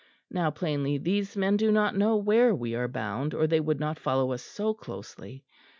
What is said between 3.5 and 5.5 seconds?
would not follow us so closely.